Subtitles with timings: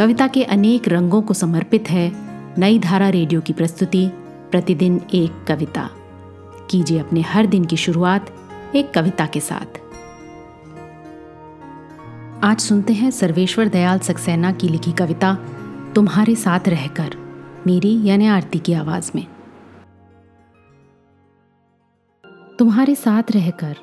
[0.00, 2.12] कविता के अनेक रंगों को समर्पित है
[2.58, 4.08] नई धारा रेडियो की प्रस्तुति,
[4.50, 5.90] प्रतिदिन एक कविता।
[6.70, 8.32] कीजिए अपने हर दिन की शुरुआत
[8.74, 9.80] एक कविता के साथ।
[12.44, 15.34] आज सुनते हैं सर्वेश्वर दयाल सक्सेना की लिखी कविता,
[15.94, 17.16] तुम्हारे साथ रहकर,
[17.66, 19.26] मेरी यानी आरती की आवाज़ में।
[22.58, 23.76] तुम्हारे साथ रहकर,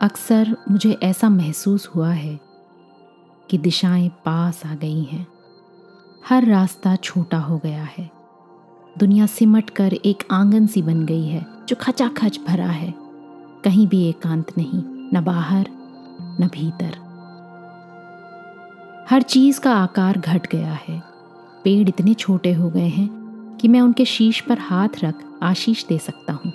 [0.00, 2.40] अक्सर मुझे ऐसा महसूस हुआ है
[3.50, 5.26] कि दिशाएँ पास आ गई हैं।
[6.28, 8.10] हर रास्ता छोटा हो गया है।
[8.98, 12.94] दुनिया सिमट कर एक आँगन सी बन गई है, जो खचाखच भरा है।
[13.64, 15.66] कहीं भी एकांत नहीं, न बाहर,
[16.40, 16.94] न भीतर।
[19.10, 21.02] हर चीज़ का आकार घट गया है।
[21.64, 23.10] पेड़ इतने छोटे हो गए हैं
[23.60, 26.52] कि मैं उनके शीश पर हाथ रख आशीष दे सकता हूँ।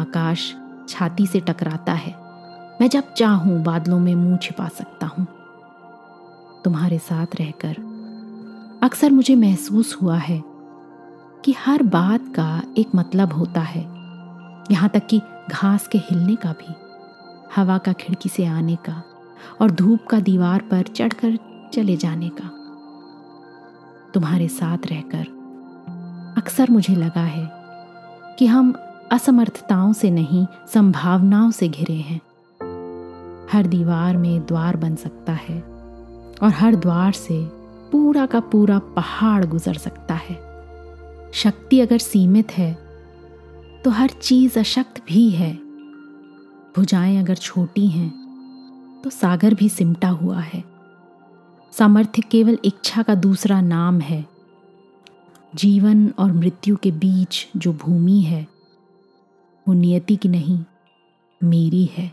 [0.00, 0.54] आकाश
[0.88, 2.14] छाती से टकराता है।
[2.80, 5.26] मैं जब चाहूँ, बादलों में मुँह छिपा सकता हूँ।
[6.64, 7.93] तुम्हारे साथ रहकर
[8.84, 10.42] अक्सर मुझे महसूस हुआ है
[11.44, 13.82] कि हर बात का एक मतलब होता है।
[14.70, 16.74] यहाँ तक कि घास के हिलने का भी,
[17.56, 19.02] हवा का खिड़की से आने का
[19.60, 21.38] और धूप का दीवार पर चढ़कर
[21.72, 22.50] चले जाने का।
[24.14, 25.24] तुम्हारे साथ रहकर
[26.36, 27.50] अक्सर मुझे लगा है
[28.38, 28.74] कि हम
[29.12, 32.20] असमर्थताओं से नहीं, संभावनाओं से घिरे हैं।
[33.52, 35.60] हर दीवार में द्वार बन सकता है
[36.42, 37.63] और हर द्वार से
[37.94, 40.34] पूरा का पूरा पहाड़ गुजर सकता है।
[41.32, 42.72] शक्ति अगर सीमित है
[43.84, 45.52] तो हर चीज़ अशक्त भी है।
[46.76, 50.62] भुजाएँ अगर छोटी हैं तो सागर भी सिमटा हुआ है।
[51.72, 54.24] सामर्थ्य केवल इच्छा का दूसरा नाम है।
[55.54, 58.46] जीवन और मृत्यु के बीच जो भूमि है,
[59.68, 60.64] वो नियति की नहीं,
[61.44, 62.12] मेरी है।